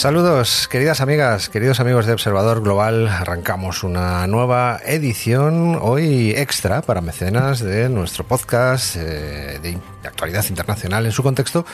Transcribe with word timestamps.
Saludos, 0.00 0.66
queridas 0.66 1.02
amigas, 1.02 1.50
queridos 1.50 1.78
amigos 1.78 2.06
de 2.06 2.14
Observador 2.14 2.62
Global. 2.62 3.06
Arrancamos 3.06 3.84
una 3.84 4.26
nueva 4.26 4.80
edición, 4.86 5.78
hoy 5.78 6.30
extra 6.30 6.80
para 6.80 7.02
mecenas 7.02 7.60
de 7.60 7.90
nuestro 7.90 8.24
podcast 8.24 8.96
eh, 8.96 9.58
de 9.60 9.78
actualidad 10.08 10.46
internacional 10.48 11.04
en 11.04 11.12
su 11.12 11.22
contexto 11.22 11.66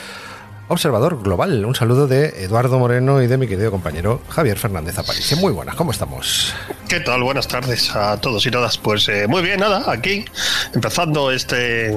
Observador 0.69 1.23
Global. 1.23 1.63
Un 1.63 1.75
saludo 1.75 2.07
de 2.07 2.43
Eduardo 2.43 2.77
Moreno 2.77 3.21
y 3.21 3.27
de 3.27 3.37
mi 3.37 3.47
querido 3.47 3.71
compañero 3.71 4.21
Javier 4.27 4.57
Fernández 4.57 4.97
Aparicio. 4.97 5.37
Muy 5.37 5.53
buenas, 5.53 5.75
¿cómo 5.75 5.91
estamos? 5.91 6.53
¿Qué 6.89 6.99
tal? 6.99 7.23
Buenas 7.23 7.47
tardes 7.47 7.95
a 7.95 8.19
todos 8.19 8.45
y 8.45 8.51
todas. 8.51 8.77
Pues 8.77 9.07
eh, 9.07 9.27
muy 9.27 9.41
bien, 9.41 9.61
nada, 9.61 9.89
aquí 9.89 10.25
empezando 10.73 11.31
este 11.31 11.95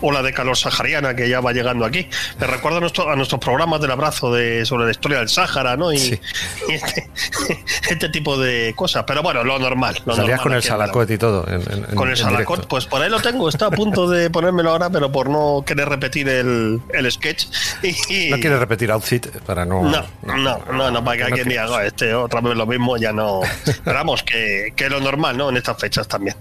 ola 0.00 0.22
de 0.22 0.32
calor 0.32 0.56
sahariana 0.56 1.14
que 1.14 1.28
ya 1.28 1.40
va 1.40 1.52
llegando 1.52 1.84
aquí. 1.84 2.08
Me 2.40 2.46
recuerda 2.46 2.78
a, 2.78 2.80
nuestro, 2.80 3.10
a 3.10 3.16
nuestros 3.16 3.38
programas 3.38 3.82
del 3.82 3.90
abrazo 3.90 4.32
de, 4.32 4.64
sobre 4.64 4.86
la 4.86 4.92
historia 4.92 5.18
del 5.18 5.28
Sáhara, 5.28 5.76
¿no? 5.76 5.92
Y, 5.92 5.96
este, 6.68 7.10
este, 7.90 8.08
tipo 8.08 8.38
de 8.38 8.72
cosas. 8.76 9.04
Pero 9.06 9.22
bueno, 9.22 9.44
lo 9.44 9.58
normal. 9.58 10.00
Lo 10.06 10.16
Salías 10.16 10.40
con 10.40 10.54
el 10.54 10.62
salacot 10.62 11.10
y 11.10 11.18
todo. 11.18 11.46
con 11.94 12.08
el 12.08 12.16
salacot, 12.16 12.66
pues 12.66 12.86
por 12.86 13.02
ahí 13.02 13.10
lo 13.10 13.20
tengo. 13.20 13.48
Está 13.48 13.66
a 13.66 13.70
punto 13.70 14.08
de 14.08 14.30
ponérmelo 14.30 14.70
ahora, 14.70 14.88
pero 14.88 15.12
por 15.12 15.28
no 15.28 15.64
querer 15.66 15.88
repetir 15.88 16.28
el, 16.28 16.80
el 16.94 17.12
sketch. 17.12 17.46
Y, 17.82 17.94
no 18.30 18.36
quieres 18.38 18.58
repetir 18.58 18.90
outfit 18.90 19.26
para 19.46 19.64
no. 19.64 19.82
No, 19.82 20.04
no, 20.22 20.58
no, 20.72 20.90
no, 20.90 21.04
para 21.04 21.16
que 21.16 21.22
alguien 21.24 21.48
diga, 21.48 21.84
este 21.84 22.14
otra 22.14 22.40
vez 22.40 22.56
lo 22.56 22.66
mismo, 22.66 22.96
ya 22.96 23.12
no. 23.12 23.40
Esperamos 23.66 24.22
que, 24.22 24.72
que 24.74 24.88
lo 24.88 25.00
normal, 25.00 25.36
¿no? 25.36 25.50
En 25.50 25.56
estas 25.56 25.78
fechas 25.78 26.08
también. 26.08 26.36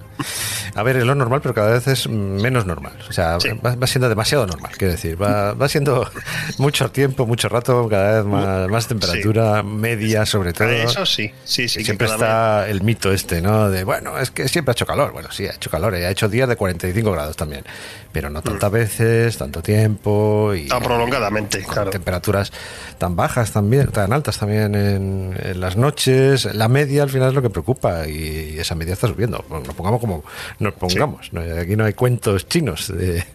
A 0.75 0.83
ver, 0.83 0.97
es 0.97 1.05
lo 1.05 1.15
normal, 1.15 1.39
pero 1.41 1.53
cada 1.53 1.71
vez 1.71 1.87
es 1.87 2.09
menos 2.09 2.65
normal. 2.65 2.93
O 3.09 3.13
sea, 3.13 3.37
va, 3.65 3.87
siendo 3.87 4.09
demasiado 4.09 4.45
normal, 4.45 4.73
quiero 4.77 4.91
decir. 4.91 5.21
Va, 5.21 5.53
va, 5.53 5.69
siendo 5.69 6.09
mucho 6.57 6.91
tiempo, 6.91 7.25
mucho 7.25 7.47
rato, 7.47 7.87
cada 7.89 8.17
vez 8.17 8.25
más, 8.25 8.69
más 8.69 8.87
temperatura 8.87 9.63
media, 9.63 10.25
sobre 10.25 10.51
todo. 10.51 10.67
Eso 10.67 11.05
sí, 11.05 11.31
sí, 11.45 11.69
sí. 11.69 11.85
Siempre 11.85 12.07
está 12.07 12.67
el 12.67 12.81
mito 12.83 13.13
este, 13.13 13.41
¿no? 13.41 13.69
De, 13.69 13.85
bueno, 13.85 14.19
es 14.19 14.31
que 14.31 14.49
siempre 14.49 14.71
ha 14.71 14.73
hecho 14.73 14.85
calor. 14.85 15.13
Bueno, 15.13 15.31
sí, 15.31 15.47
ha 15.47 15.53
hecho 15.53 15.69
calor 15.69 15.95
y 15.95 16.03
ha 16.03 16.09
hecho 16.09 16.27
días 16.27 16.49
de 16.49 16.57
45 16.57 17.09
grados 17.09 17.37
también. 17.37 17.63
Pero 18.11 18.29
no 18.29 18.41
tantas 18.41 18.69
mm. 18.69 18.73
veces, 18.73 19.37
tanto 19.37 19.61
tiempo. 19.61 20.53
y 20.53 20.67
Tan 20.67 20.83
prolongadamente, 20.83 21.54
claro. 21.63 21.91
Temperaturas 21.91 22.51
tan 22.97 23.15
bajas 23.15 23.51
también, 23.51 23.87
tan 23.87 24.13
altas 24.13 24.37
también 24.37 24.75
en, 24.75 25.59
las 25.59 25.77
noches. 25.77 26.45
La 26.53 26.67
media 26.67 27.03
al 27.03 27.09
final 27.09 27.29
es 27.29 27.35
lo 27.35 27.41
que 27.41 27.49
preocupa 27.49 28.07
y 28.07 28.57
esa 28.59 28.75
media 28.75 28.93
está 28.93 29.07
subiendo. 29.07 29.43
nos 29.49 29.75
pongamos 29.75 29.99
como 29.99 30.23
nos 30.59 30.73
pongamos. 30.73 31.31
Aquí 31.61 31.75
no 31.75 31.85
hay 31.85 31.93
cuentos 31.93 32.47
chinos 32.47 32.91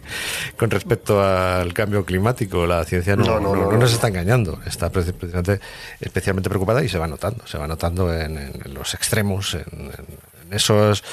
con 0.57 0.69
respecto 0.69 1.23
al 1.23 1.73
cambio 1.73 2.05
climático. 2.05 2.65
La 2.65 2.83
ciencia 2.83 3.15
no, 3.15 3.39
no, 3.39 3.71
nos 3.71 3.93
está 3.93 4.07
engañando. 4.07 4.59
Está 4.65 4.89
precisamente, 4.89 5.59
especialmente 5.99 6.49
preocupada 6.49 6.83
y 6.83 6.89
se 6.89 6.97
va 6.97 7.07
notando. 7.07 7.45
Se 7.47 7.57
va 7.57 7.67
notando 7.67 8.13
en, 8.13 8.51
los 8.73 8.93
extremos, 8.93 9.55
en, 9.55 9.91
esos, 10.53 11.03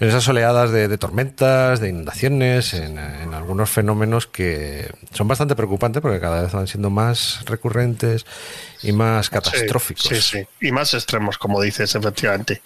en 0.00 0.08
esas 0.08 0.26
oleadas 0.28 0.70
de, 0.70 0.98
tormentas, 0.98 1.80
de 1.80 1.88
inundaciones, 1.88 2.74
en, 2.74 2.98
algunos 2.98 3.70
fenómenos 3.70 4.26
que 4.26 4.90
son 5.12 5.28
bastante 5.28 5.54
preocupantes 5.54 6.02
porque 6.02 6.20
cada 6.20 6.42
vez 6.42 6.52
van 6.52 6.66
siendo 6.66 6.90
más 6.90 7.44
recurrentes 7.46 8.26
y 8.82 8.92
más 8.92 9.30
catastróficos. 9.30 10.06
Sí, 10.06 10.20
sí, 10.20 10.46
y 10.60 10.72
más 10.72 10.94
extremos, 10.94 11.38
como 11.38 11.60
dices, 11.60 11.94
efectivamente. 11.94 12.62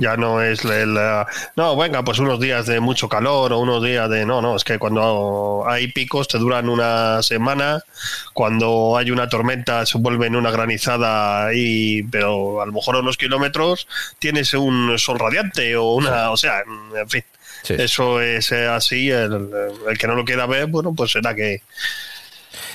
Ya 0.00 0.16
no 0.16 0.42
es 0.42 0.64
la, 0.64 1.26
no, 1.56 1.76
venga, 1.76 2.04
pues 2.04 2.18
unos 2.18 2.38
días 2.40 2.66
de 2.66 2.80
mucho 2.80 3.08
calor 3.08 3.52
o 3.52 3.58
unos 3.58 3.82
días 3.82 4.08
de 4.10 4.26
no, 4.26 4.42
no, 4.42 4.56
es 4.56 4.64
que 4.64 4.78
cuando 4.78 5.64
hay 5.66 5.88
picos 5.88 6.28
te 6.28 6.38
duran 6.38 6.68
una 6.68 7.22
semana, 7.22 7.82
cuando 8.32 8.96
hay 8.96 9.10
una 9.10 9.28
tormenta 9.28 9.86
se 9.86 9.98
vuelve 9.98 10.26
en 10.26 10.36
una 10.36 10.50
granizada 10.50 11.54
y 11.54 12.02
pero 12.04 12.60
a 12.60 12.66
lo 12.66 12.72
mejor 12.72 12.96
a 12.96 13.00
unos 13.00 13.16
kilómetros 13.16 13.88
tienes 14.18 14.52
un 14.54 14.98
sol 14.98 15.18
radiante 15.18 15.76
o 15.76 15.94
una, 15.94 16.30
o 16.30 16.36
sea, 16.36 16.62
en 16.96 17.08
fin. 17.08 17.24
Eso 17.66 18.20
es 18.20 18.52
así, 18.52 19.10
el, 19.10 19.50
el 19.88 19.98
que 19.98 20.06
no 20.06 20.14
lo 20.14 20.26
quiera 20.26 20.44
ver, 20.44 20.66
bueno, 20.66 20.92
pues 20.94 21.12
será 21.12 21.34
que 21.34 21.62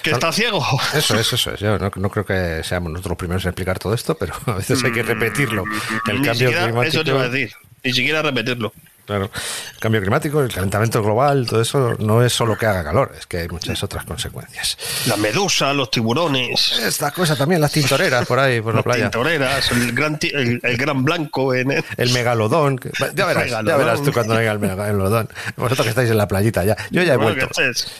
¿Que 0.04 0.12
está 0.12 0.32
ciego? 0.32 0.66
Eso 0.94 1.20
es, 1.20 1.34
eso 1.34 1.52
es. 1.52 1.60
Yo 1.60 1.78
no, 1.78 2.10
creo 2.10 2.26
que 2.26 2.64
seamos 2.64 2.92
nosotros 2.92 3.12
los 3.12 3.18
primeros 3.18 3.44
en 3.46 3.50
explicar 3.50 3.80
todo 3.80 3.94
esto, 3.94 4.16
pero 4.16 4.34
a 4.46 4.54
veces 4.54 4.84
hay 4.84 4.92
que 4.92 5.04
repetirlo. 5.04 5.64
El 6.08 6.22
cambio 6.22 6.50
climático. 6.50 6.84
Eso 6.84 7.04
te 7.04 7.12
iba 7.12 7.24
a 7.24 7.30
decir. 7.30 7.56
Ni 7.84 7.94
siquiera 7.94 8.22
repetirlo. 8.22 8.74
Claro. 9.09 9.31
El 9.74 9.80
cambio 9.80 10.02
climático, 10.02 10.40
el 10.40 10.53
calentamiento 10.53 11.02
global, 11.02 11.47
todo 11.47 11.62
eso 11.62 11.96
no 11.97 12.24
es 12.24 12.31
solo 12.31 12.56
que 12.56 12.68
haga 12.68 12.84
calor, 12.84 13.12
es 13.18 13.25
que 13.25 13.40
hay 13.40 13.47
muchas 13.47 13.81
otras 13.81 14.06
consecuencias. 14.06 14.78
La 15.08 15.18
medusa, 15.18 15.74
los 15.74 15.90
tiburones. 15.90 16.74
Esta 16.80 17.09
cosa 17.09 17.36
también, 17.36 17.59
las 17.59 17.72
tintoreras 17.72 18.28
por 18.28 18.38
ahí, 18.38 18.62
por 18.62 18.75
la 18.75 18.84
playa. 18.84 19.06
Las 19.06 19.12
tintoreras, 19.12 19.72
el 19.72 19.94
gran, 19.94 20.19
el, 20.22 20.78
gran 20.78 21.03
blanco. 21.03 21.56
En 21.56 21.72
el... 21.72 22.12
megalodón. 22.12 22.80
Ya 23.16 23.25
verás, 23.25 23.50
ya 23.50 23.78
verás 23.78 24.03
tú 24.03 24.14
cuando 24.14 24.36
venga 24.36 24.52
el 24.52 24.59
megalodón. 24.59 25.28
Vosotros 25.56 25.86
que 25.86 25.90
estáis 25.90 26.12
en 26.12 26.18
la 26.18 26.28
playita 26.28 26.64
ya. 26.64 26.78
Yo 26.92 27.02
ya 27.02 27.16
he 27.16 27.18
vuelto. 27.18 27.50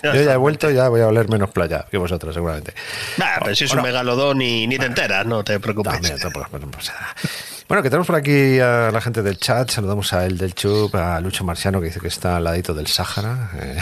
Yo 0.04 0.14
ya 0.14 0.34
he 0.34 0.38
vuelto, 0.38 0.70
ya 0.70 0.90
voy 0.90 1.02
a 1.02 1.08
oler 1.08 1.28
menos 1.28 1.50
playa 1.50 1.88
que 1.90 1.98
vosotros, 1.98 2.36
seguramente. 2.36 2.76
Nah, 3.18 3.40
pero 3.40 3.56
si 3.56 3.64
es 3.64 3.74
un 3.74 3.82
megalodón 3.82 4.44
y 4.44 4.68
ni 4.68 4.78
te 4.78 4.86
enteras, 4.86 5.26
no 5.26 5.44
te 5.44 5.60
preocupes. 5.60 5.94
También, 5.94 6.20
bueno, 7.70 7.84
que 7.84 7.92
tenemos 7.92 8.08
por 8.08 8.16
aquí 8.16 8.60
a 8.60 8.90
la 8.92 9.00
gente 9.00 9.22
del 9.22 9.38
chat. 9.38 9.70
Saludamos 9.70 10.12
a 10.14 10.26
el 10.26 10.40
del 10.40 10.56
Chup, 10.56 10.96
a 10.96 11.22
Lucho 11.22 11.44
Marciano, 11.44 11.80
que 11.80 11.86
dice 11.86 12.00
que 12.00 12.08
está 12.08 12.38
al 12.38 12.44
ladito 12.44 12.74
del 12.74 12.88
Sáhara, 12.88 13.52
eh, 13.62 13.78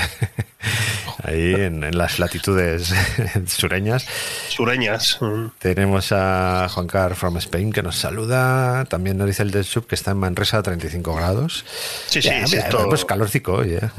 ahí 1.24 1.54
en, 1.54 1.98
las 1.98 2.20
latitudes 2.20 2.94
sureñas. 3.48 4.06
Sureñas. 4.50 5.18
Mm. 5.22 5.46
Tenemos 5.58 6.12
a 6.12 6.68
Juan 6.70 6.86
Carlos 6.86 7.18
from 7.18 7.38
Spain, 7.38 7.72
que 7.72 7.82
nos 7.82 7.96
saluda. 7.96 8.84
También 8.90 9.18
nos 9.18 9.26
dice 9.26 9.44
el 9.44 9.52
del 9.52 9.64
Chup 9.64 9.88
que 9.88 9.96
está 9.96 10.12
en 10.12 10.18
Manresa 10.18 10.58
a 10.58 10.64
35 10.64 11.16
grados. 11.16 11.64
Sí, 12.08 12.22
sí, 12.22 12.30
sí. 12.46 12.58
Pues 12.90 13.06
calorcico 13.06 13.54
hoy, 13.54 13.76
¿eh? 13.76 13.90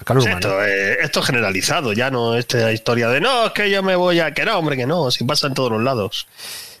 esto, 0.00 0.64
eh, 0.64 0.98
esto, 1.00 1.20
es 1.20 1.26
generalizado, 1.26 1.92
ya 1.92 2.10
no 2.10 2.36
esta 2.36 2.72
historia 2.72 3.08
de 3.08 3.20
no, 3.20 3.46
es 3.46 3.52
que 3.52 3.70
yo 3.70 3.82
me 3.84 3.94
voy 3.94 4.18
a. 4.20 4.32
Que 4.32 4.44
no, 4.44 4.58
hombre, 4.58 4.76
que 4.76 4.86
no, 4.86 5.12
si 5.12 5.24
pasa 5.24 5.46
en 5.46 5.54
todos 5.54 5.70
los 5.70 5.82
lados. 5.82 6.26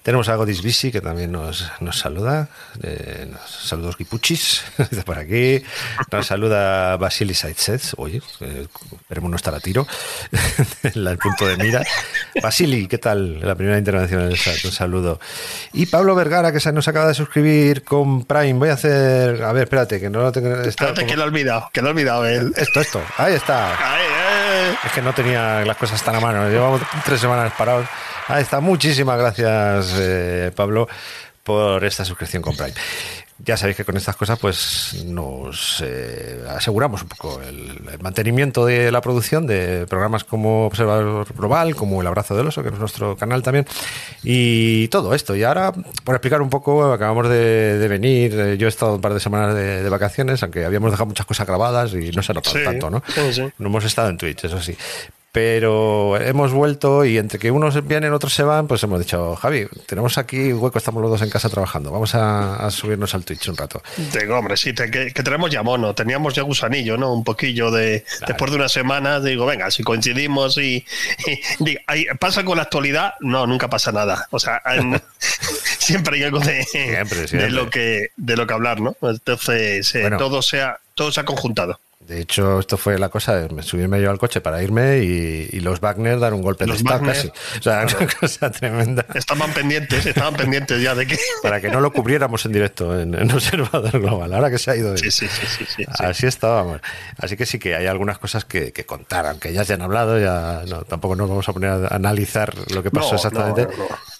Tenemos 0.02 0.28
a 0.28 0.36
Godis 0.36 0.62
Bisi, 0.62 0.90
que 0.90 1.00
también 1.00 1.32
nos, 1.32 1.70
nos 1.80 1.98
saluda. 1.98 2.48
Eh, 2.82 3.30
saludos 3.46 3.96
Guipuchis, 3.96 4.62
por 5.04 5.18
aquí. 5.18 5.62
Nos 6.10 6.26
saluda 6.26 6.96
Basili 6.96 7.34
Saitzets. 7.34 7.94
Oye, 7.98 8.22
eh, 8.40 8.66
esperemos 9.00 9.30
no 9.30 9.36
estar 9.36 9.54
a 9.54 9.60
tiro. 9.60 9.86
el 10.82 11.18
punto 11.18 11.46
de 11.46 11.56
mira. 11.56 11.82
Basili, 12.42 12.86
¿qué 12.86 12.98
tal? 12.98 13.40
La 13.40 13.54
primera 13.54 13.78
intervención 13.78 14.22
en 14.22 14.32
el 14.32 14.38
chat. 14.38 14.64
Un 14.64 14.72
saludo. 14.72 15.20
Y 15.72 15.86
Pablo 15.86 16.14
Vergara, 16.14 16.52
que 16.52 16.60
se 16.60 16.72
nos 16.72 16.88
acaba 16.88 17.08
de 17.08 17.14
suscribir 17.14 17.82
con 17.84 18.24
Prime. 18.24 18.54
Voy 18.54 18.70
a 18.70 18.74
hacer. 18.74 19.42
A 19.42 19.52
ver, 19.52 19.64
espérate, 19.64 20.00
que 20.00 20.10
no 20.10 20.22
lo 20.22 20.32
tengo. 20.32 20.54
Espérate, 20.62 21.06
que 21.06 21.16
lo 21.16 21.24
he 21.24 21.26
olvidado. 21.26 21.70
Que 21.72 21.82
lo 21.82 21.88
he 21.88 21.90
olvidado. 21.90 22.26
Él. 22.26 22.52
Esto, 22.56 22.80
esto. 22.80 23.02
Ahí 23.16 23.34
está. 23.34 23.76
Es 24.84 24.92
que 24.92 25.02
no 25.02 25.12
tenía 25.12 25.64
las 25.64 25.76
cosas 25.76 26.02
tan 26.02 26.14
a 26.16 26.20
mano. 26.20 26.48
Llevamos 26.48 26.80
tres 27.04 27.20
semanas 27.20 27.52
parados. 27.56 27.86
Ahí 28.28 28.42
está. 28.42 28.60
Muchísimas 28.60 29.18
gracias, 29.18 29.94
eh, 29.98 30.52
Pablo, 30.54 30.88
por 31.42 31.84
esta 31.84 32.04
suscripción 32.04 32.42
con 32.42 32.56
Prime. 32.56 32.74
Ya 33.44 33.56
sabéis 33.56 33.76
que 33.76 33.84
con 33.84 33.96
estas 33.96 34.16
cosas 34.16 34.36
pues 34.38 35.04
nos 35.06 35.82
eh, 35.86 36.42
aseguramos 36.48 37.02
un 37.02 37.08
poco 37.08 37.40
el, 37.40 37.98
mantenimiento 38.00 38.66
de 38.66 38.90
la 38.90 39.00
producción 39.00 39.46
de 39.46 39.86
programas 39.86 40.24
como 40.24 40.66
Observador 40.66 41.26
Global, 41.34 41.76
como 41.76 42.00
El 42.00 42.08
Abrazo 42.08 42.36
del 42.36 42.48
Oso, 42.48 42.64
que 42.64 42.70
es 42.70 42.78
nuestro 42.78 43.16
canal 43.16 43.44
también, 43.44 43.64
y 44.24 44.88
todo 44.88 45.14
esto. 45.14 45.36
Y 45.36 45.44
ahora, 45.44 45.72
por 46.02 46.16
explicar 46.16 46.42
un 46.42 46.50
poco, 46.50 46.92
acabamos 46.92 47.28
de, 47.28 47.86
venir, 47.88 48.38
eh, 48.38 48.58
yo 48.58 48.66
he 48.66 48.68
estado 48.68 48.96
un 48.96 49.00
par 49.00 49.14
de 49.14 49.20
semanas 49.20 49.54
de, 49.54 49.88
vacaciones, 49.88 50.42
aunque 50.42 50.64
habíamos 50.64 50.90
dejado 50.90 51.06
muchas 51.06 51.26
cosas 51.26 51.46
grabadas 51.46 51.94
y 51.94 52.10
no 52.10 52.22
se 52.22 52.32
ha 52.32 52.34
notado 52.34 52.56
tanto, 52.64 52.90
¿no? 52.90 53.02
No 53.58 53.66
hemos 53.68 53.84
estado 53.84 54.10
en 54.10 54.18
Twitch, 54.18 54.44
eso 54.44 54.60
sí 54.60 54.76
pero 55.32 56.16
hemos 56.20 56.52
vuelto 56.52 57.04
y 57.04 57.18
entre 57.18 57.38
que 57.38 57.50
unos 57.50 57.86
vienen, 57.86 58.12
otros 58.12 58.32
se 58.32 58.42
van, 58.42 58.66
pues 58.66 58.82
hemos 58.82 58.98
dicho, 58.98 59.36
Javi, 59.36 59.66
tenemos 59.86 60.16
aquí 60.16 60.52
hueco, 60.52 60.78
estamos 60.78 61.02
los 61.02 61.10
dos 61.10 61.22
en 61.22 61.30
casa 61.30 61.50
trabajando, 61.50 61.90
vamos 61.90 62.14
a, 62.14 62.70
subirnos 62.70 63.14
al 63.14 63.24
Twitch 63.24 63.48
un 63.48 63.56
rato. 63.56 63.82
Digo, 63.96 64.38
hombre, 64.38 64.56
sí, 64.56 64.72
que, 64.74 65.10
tenemos 65.12 65.50
ya 65.50 65.62
mono, 65.62 65.94
teníamos 65.94 66.34
ya 66.34 66.42
gusanillo, 66.42 66.96
¿no? 66.96 67.12
Un 67.12 67.24
poquillo 67.24 67.70
de, 67.70 68.04
después 68.26 68.50
de 68.50 68.56
una 68.56 68.68
semana, 68.68 69.20
digo, 69.20 69.44
venga, 69.44 69.70
si 69.70 69.82
coincidimos 69.82 70.56
y, 70.56 70.84
pasa 72.18 72.44
con 72.44 72.56
la 72.56 72.64
actualidad, 72.64 73.14
no, 73.20 73.46
nunca 73.46 73.68
pasa 73.68 73.92
nada, 73.92 74.26
o 74.30 74.38
sea, 74.38 74.62
siempre 75.78 76.16
hay 76.16 76.22
algo 76.24 76.40
de, 76.40 76.66
de, 77.32 77.50
lo 77.50 77.68
que, 77.68 78.08
de 78.16 78.36
lo 78.36 78.46
que 78.46 78.54
hablar, 78.54 78.80
¿no? 78.80 78.96
Entonces, 79.02 79.94
eh, 79.94 80.10
todo, 80.16 80.40
sea, 80.40 80.78
todo 80.94 81.12
se 81.12 81.20
ha 81.20 81.24
conjuntado. 81.24 81.78
De 82.08 82.22
hecho, 82.22 82.58
esto 82.58 82.78
fue 82.78 82.98
la 82.98 83.10
cosa, 83.10 83.46
me 83.52 83.62
subí 83.62 83.86
medio 83.86 84.10
al 84.10 84.18
coche 84.18 84.40
para 84.40 84.62
irme 84.62 84.96
y, 85.00 85.60
los 85.60 85.78
Wagner 85.80 86.18
dar 86.18 86.32
un 86.32 86.40
golpe 86.40 86.64
de 86.64 86.72
estado 86.72 87.04
casi. 87.04 87.28
O 87.28 87.62
sea, 87.62 87.86
una 88.00 88.08
cosa 88.08 88.50
tremenda. 88.50 89.04
Estaban 89.14 89.52
pendientes, 89.52 90.06
estaban 90.06 90.34
pendientes 90.34 90.80
ya 90.80 90.94
de 90.94 91.06
que... 91.06 91.18
Para 91.42 91.60
que 91.60 91.68
no 91.68 91.82
lo 91.82 91.92
cubriéramos 91.92 92.46
en 92.46 92.52
directo 92.52 92.98
en, 92.98 93.30
Observador 93.30 94.00
Global, 94.00 94.32
ahora 94.32 94.50
que 94.50 94.56
se 94.56 94.70
ha 94.70 94.76
ido. 94.76 94.96
Sí, 94.96 95.10
sí, 95.10 95.28
sí, 95.28 95.66
sí, 95.76 95.84
Así 95.98 96.26
estábamos. 96.26 96.80
Así 97.18 97.36
que 97.36 97.44
sí 97.44 97.58
que 97.58 97.74
hay 97.74 97.86
algunas 97.86 98.18
cosas 98.18 98.46
que, 98.46 98.72
contar, 98.86 99.26
aunque 99.26 99.52
ya 99.52 99.66
se 99.66 99.74
han 99.74 99.82
hablado, 99.82 100.18
ya 100.18 100.62
no, 100.66 100.84
tampoco 100.84 101.14
nos 101.14 101.28
vamos 101.28 101.46
a 101.46 101.52
poner 101.52 101.70
a 101.70 101.88
analizar 101.88 102.54
lo 102.70 102.82
que 102.82 102.90
pasó 102.90 103.16
exactamente. 103.16 103.68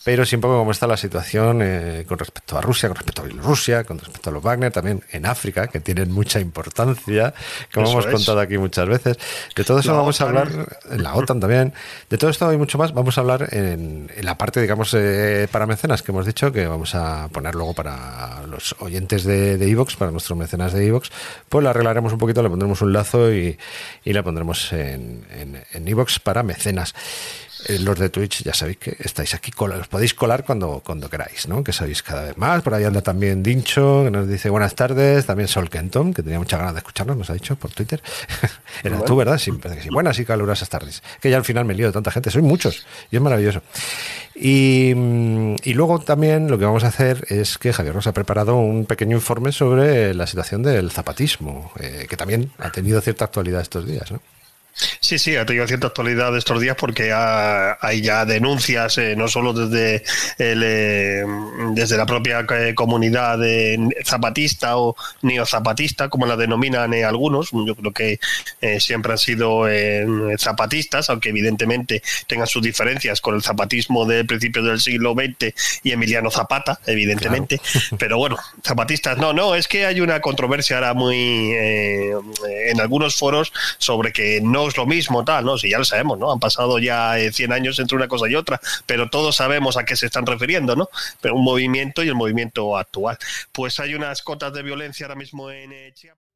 Pero 0.08 0.24
poco 0.40 0.56
cómo 0.56 0.70
está 0.70 0.86
la 0.86 0.96
situación 0.96 1.60
eh, 1.60 2.06
con 2.08 2.18
respecto 2.18 2.56
a 2.56 2.62
Rusia, 2.62 2.88
con 2.88 2.96
respecto 2.96 3.20
a 3.20 3.26
Bielorrusia, 3.26 3.84
con 3.84 3.98
respecto 3.98 4.30
a 4.30 4.32
los 4.32 4.42
Wagner, 4.42 4.72
también 4.72 5.04
en 5.10 5.26
África, 5.26 5.66
que 5.66 5.80
tienen 5.80 6.10
mucha 6.10 6.40
importancia 6.40 7.34
como 7.74 7.90
hemos 7.90 8.06
contado 8.06 8.40
aquí 8.40 8.56
muchas 8.56 8.88
veces. 8.88 9.18
De 9.54 9.64
todo 9.64 9.80
eso 9.80 9.94
vamos 9.94 10.18
a 10.22 10.24
hablar, 10.24 10.78
en 10.90 11.02
la 11.02 11.14
OTAN 11.14 11.40
también. 11.40 11.74
De 12.08 12.16
todo 12.16 12.30
esto 12.30 12.50
y 12.50 12.56
mucho 12.56 12.78
más 12.78 12.94
vamos 12.94 13.18
a 13.18 13.20
hablar 13.20 13.48
en, 13.52 14.10
la 14.22 14.38
parte, 14.38 14.62
digamos, 14.62 14.94
eh, 14.94 15.46
para 15.52 15.66
mecenas 15.66 16.02
que 16.02 16.10
hemos 16.10 16.24
dicho, 16.24 16.52
que 16.52 16.66
vamos 16.66 16.94
a 16.94 17.28
poner 17.30 17.54
luego 17.54 17.74
para 17.74 18.46
los 18.46 18.76
oyentes 18.78 19.24
de 19.24 19.56
Evox, 19.56 19.96
para 19.96 20.10
nuestros 20.10 20.38
mecenas 20.38 20.72
de 20.72 20.86
Evox, 20.86 21.10
pues 21.50 21.62
la 21.62 21.68
arreglaremos 21.68 22.14
un 22.14 22.18
poquito, 22.18 22.42
le 22.42 22.48
pondremos 22.48 22.80
un 22.80 22.94
lazo 22.94 23.30
y, 23.30 23.58
y 24.04 24.12
la 24.14 24.22
pondremos 24.22 24.72
en 24.72 25.26
Evox 25.84 26.16
en, 26.16 26.22
para 26.22 26.42
mecenas. 26.42 26.94
Eh, 27.66 27.78
los 27.80 27.98
de 27.98 28.08
Twitch 28.08 28.42
ya 28.44 28.54
sabéis 28.54 28.78
que 28.78 28.96
estáis 29.00 29.34
aquí, 29.34 29.50
os 29.56 29.88
podéis 29.88 30.14
colar 30.14 30.44
cuando, 30.44 30.80
cuando 30.84 31.10
queráis, 31.10 31.48
¿no? 31.48 31.64
Que 31.64 31.72
sabéis 31.72 32.02
cada 32.02 32.22
vez 32.22 32.36
más. 32.36 32.62
Por 32.62 32.74
ahí 32.74 32.84
anda 32.84 33.02
también 33.02 33.42
Dincho, 33.42 34.02
que 34.04 34.10
nos 34.10 34.28
dice 34.28 34.48
buenas 34.50 34.74
tardes. 34.74 35.26
También 35.26 35.48
Sol 35.48 35.68
Kenton, 35.68 36.14
que 36.14 36.22
tenía 36.22 36.38
muchas 36.38 36.58
ganas 36.58 36.74
de 36.74 36.78
escucharnos, 36.78 37.16
nos 37.16 37.30
ha 37.30 37.34
dicho 37.34 37.56
por 37.56 37.70
Twitter. 37.72 38.00
Era 38.84 39.04
tú, 39.04 39.16
¿verdad? 39.16 39.38
Sí, 39.38 39.50
que 39.52 39.82
sí. 39.82 39.88
Buenas 39.90 40.18
y 40.18 40.24
calurosas 40.24 40.68
tardes. 40.68 41.02
Que 41.20 41.30
ya 41.30 41.36
al 41.36 41.44
final 41.44 41.64
me 41.64 41.74
lío 41.74 41.86
de 41.86 41.92
tanta 41.92 42.10
gente. 42.10 42.30
Soy 42.30 42.42
muchos 42.42 42.86
y 43.10 43.16
es 43.16 43.22
maravilloso. 43.22 43.62
Y, 44.34 44.90
y, 45.64 45.74
luego 45.74 45.98
también 45.98 46.48
lo 46.48 46.58
que 46.58 46.64
vamos 46.64 46.84
a 46.84 46.88
hacer 46.88 47.26
es 47.28 47.58
que 47.58 47.72
Javier 47.72 47.94
nos 47.94 48.06
ha 48.06 48.12
preparado 48.12 48.56
un 48.56 48.86
pequeño 48.86 49.16
informe 49.16 49.50
sobre 49.50 50.14
la 50.14 50.28
situación 50.28 50.62
del 50.62 50.92
zapatismo, 50.92 51.72
eh, 51.80 52.06
que 52.08 52.16
también 52.16 52.52
ha 52.58 52.70
tenido 52.70 53.00
cierta 53.00 53.24
actualidad 53.24 53.62
estos 53.62 53.84
días, 53.84 54.12
¿no? 54.12 54.20
Sí, 55.00 55.18
sí, 55.18 55.36
ha 55.36 55.44
tenido 55.44 55.66
cierta 55.66 55.88
actualidad 55.88 56.36
estos 56.36 56.60
días 56.60 56.76
porque 56.76 57.12
hay 57.12 58.00
ya 58.00 58.24
denuncias, 58.24 58.98
eh, 58.98 59.14
no 59.16 59.28
solo 59.28 59.52
desde, 59.52 60.04
eh, 60.38 61.24
desde 61.72 61.96
la 61.96 62.06
propia 62.06 62.46
eh, 62.48 62.74
comunidad 62.74 63.38
zapatista 64.04 64.78
o 64.78 64.96
neozapatista, 65.22 66.08
como 66.08 66.26
la 66.26 66.36
denominan 66.36 66.94
algunos. 66.94 67.50
Yo 67.52 67.74
creo 67.74 67.92
que 67.92 68.20
siempre 68.78 69.12
han 69.12 69.18
sido 69.18 69.64
zapatistas, 70.38 71.10
aunque 71.10 71.30
evidentemente 71.30 72.02
tengan 72.26 72.46
sus 72.46 72.62
diferencias 72.62 73.20
con 73.20 73.34
el 73.34 73.42
zapatismo 73.42 74.04
de 74.04 74.24
principios 74.24 74.64
del 74.64 74.80
siglo 74.80 75.14
XX 75.14 75.54
y 75.82 75.92
Emiliano 75.92 76.30
Zapata, 76.30 76.80
evidentemente. 76.86 77.60
Pero 77.98 78.18
bueno, 78.18 78.36
zapatistas, 78.64 79.18
no, 79.18 79.32
no, 79.32 79.54
es 79.54 79.68
que 79.68 79.86
hay 79.86 80.00
una 80.00 80.20
controversia 80.20 80.76
ahora 80.76 80.94
muy 80.94 81.52
en 81.52 82.80
algunos 82.80 83.16
foros 83.16 83.52
sobre 83.78 84.12
que 84.12 84.40
no 84.42 84.67
lo 84.76 84.86
mismo, 84.86 85.24
tal, 85.24 85.44
¿no? 85.44 85.58
Si 85.58 85.70
ya 85.70 85.78
lo 85.78 85.84
sabemos, 85.84 86.18
¿no? 86.18 86.32
Han 86.32 86.40
pasado 86.40 86.78
ya 86.78 87.14
100 87.30 87.50
eh, 87.50 87.54
años 87.54 87.78
entre 87.78 87.96
una 87.96 88.08
cosa 88.08 88.28
y 88.28 88.34
otra, 88.34 88.60
pero 88.86 89.08
todos 89.08 89.36
sabemos 89.36 89.76
a 89.76 89.84
qué 89.84 89.96
se 89.96 90.06
están 90.06 90.26
refiriendo, 90.26 90.76
¿no? 90.76 90.88
Pero 91.20 91.34
un 91.34 91.44
movimiento 91.44 92.02
y 92.02 92.08
el 92.08 92.14
movimiento 92.14 92.76
actual. 92.76 93.18
Pues 93.52 93.80
hay 93.80 93.94
unas 93.94 94.22
cotas 94.22 94.52
de 94.52 94.62
violencia 94.62 95.06
ahora 95.06 95.16
mismo 95.16 95.50
en 95.50 95.72
eh, 95.72 95.92
Chiapas. 95.94 96.28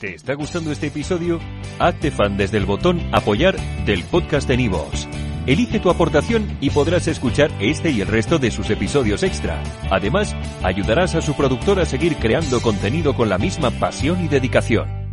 ¿Te 0.00 0.14
está 0.14 0.34
gustando 0.34 0.72
este 0.72 0.88
episodio? 0.88 1.40
Hazte 1.78 2.10
fan 2.10 2.36
desde 2.36 2.58
el 2.58 2.66
botón 2.66 3.00
apoyar 3.12 3.56
del 3.84 4.02
podcast 4.04 4.48
de 4.48 4.56
Nivos. 4.56 5.08
Elige 5.46 5.78
tu 5.78 5.90
aportación 5.90 6.56
y 6.60 6.70
podrás 6.70 7.06
escuchar 7.06 7.50
este 7.60 7.90
y 7.90 8.00
el 8.00 8.08
resto 8.08 8.38
de 8.38 8.50
sus 8.50 8.70
episodios 8.70 9.22
extra. 9.22 9.62
Además, 9.90 10.34
ayudarás 10.62 11.14
a 11.14 11.22
su 11.22 11.34
productor 11.34 11.80
a 11.80 11.86
seguir 11.86 12.16
creando 12.16 12.60
contenido 12.60 13.14
con 13.14 13.28
la 13.28 13.38
misma 13.38 13.70
pasión 13.70 14.24
y 14.24 14.28
dedicación. 14.28 15.03